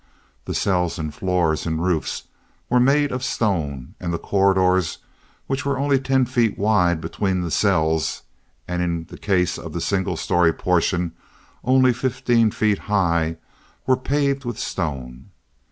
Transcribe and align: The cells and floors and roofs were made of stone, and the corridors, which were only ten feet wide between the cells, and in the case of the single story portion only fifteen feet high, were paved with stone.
The 0.45 0.55
cells 0.55 0.97
and 0.97 1.13
floors 1.13 1.67
and 1.67 1.79
roofs 1.83 2.23
were 2.71 2.79
made 2.79 3.11
of 3.11 3.23
stone, 3.23 3.93
and 3.99 4.11
the 4.11 4.17
corridors, 4.17 4.97
which 5.45 5.63
were 5.63 5.77
only 5.77 5.99
ten 5.99 6.25
feet 6.25 6.57
wide 6.57 6.99
between 7.01 7.41
the 7.41 7.51
cells, 7.51 8.23
and 8.67 8.81
in 8.81 9.03
the 9.11 9.17
case 9.19 9.59
of 9.59 9.73
the 9.73 9.79
single 9.79 10.17
story 10.17 10.53
portion 10.53 11.11
only 11.63 11.93
fifteen 11.93 12.49
feet 12.49 12.79
high, 12.89 13.37
were 13.85 13.95
paved 13.95 14.43
with 14.43 14.57
stone. 14.57 15.29